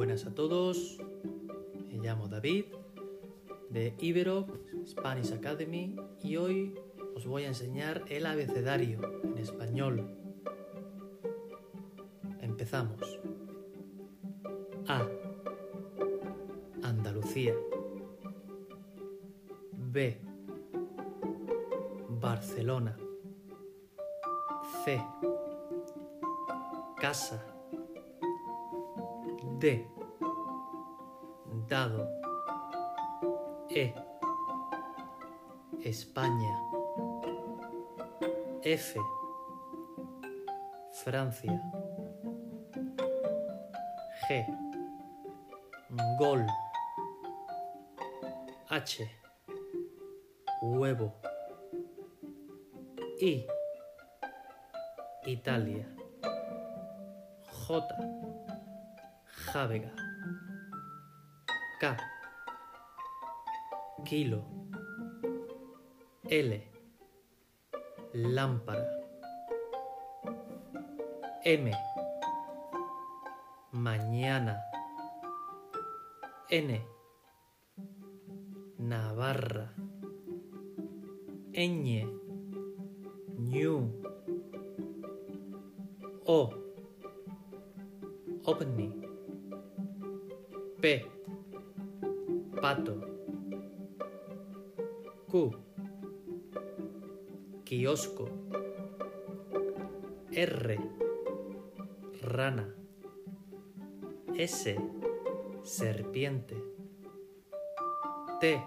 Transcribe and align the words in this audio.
buenas 0.00 0.24
a 0.24 0.34
todos. 0.34 0.96
Me 1.90 1.98
llamo 1.98 2.26
David 2.26 2.64
de 3.68 3.94
Ibero 3.98 4.46
Spanish 4.86 5.30
Academy 5.30 5.94
y 6.22 6.36
hoy 6.36 6.74
os 7.14 7.26
voy 7.26 7.44
a 7.44 7.48
enseñar 7.48 8.06
el 8.08 8.24
abecedario 8.24 8.98
en 9.22 9.36
español. 9.36 10.10
Empezamos. 12.40 13.20
A. 14.88 15.06
Andalucía. 16.82 17.54
B. 19.74 20.18
Barcelona. 22.08 22.96
C. 24.82 24.98
Casa. 26.96 27.44
D. 29.58 29.99
Dado. 31.70 32.04
E. 33.70 33.94
España. 35.84 36.52
F. 38.64 38.98
Francia. 41.04 41.62
G. 44.26 44.44
Gol. 46.18 46.44
H. 48.68 49.08
Huevo. 50.62 51.14
I. 53.20 53.46
Italia. 55.24 55.86
J. 57.68 57.94
Jávega. 59.52 60.09
K. 61.80 61.96
Kilo. 64.04 64.44
L. 66.28 66.50
Lámpara. 68.12 68.86
M. 71.42 71.70
Mañana. 73.72 74.60
N. 76.50 76.86
Navarra. 78.76 79.72
Ñ. 81.54 82.04
Ñu. 83.38 83.74
O. 86.26 86.50
OVNI. 88.44 88.92
P. 90.82 91.19
Pato. 92.60 92.94
Q. 95.30 95.50
Kiosco. 97.64 98.28
R. 100.36 100.78
Rana. 102.20 102.74
S. 104.36 104.76
Serpiente. 105.62 106.56
T. 108.40 108.62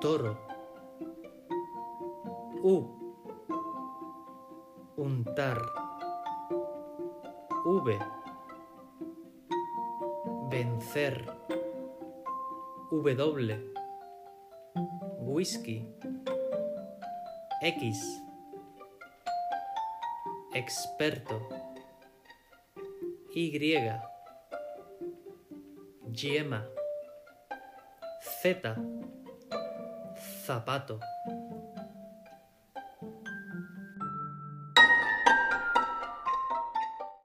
Toro. 0.00 0.36
U. 2.64 2.76
Untar. 4.96 5.60
V. 7.64 7.98
Vencer. 10.50 11.43
W. 13.02 13.58
Whisky. 15.20 15.86
X. 17.62 17.98
Experto. 20.54 21.40
Y. 23.34 24.00
Yema. 26.12 26.62
Z. 28.42 28.76
Zapato. 30.46 31.00